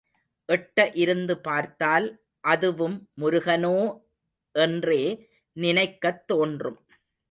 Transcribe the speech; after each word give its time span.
எட்ட 0.49 0.91
இருந்து 0.93 1.37
பார்த்தால் 1.39 2.07
அதுவும் 2.43 2.97
முருகனோ 3.21 3.75
என்றே 4.55 5.03
நினைக்கத் 5.57 6.27
தோன்றும். 6.27 6.79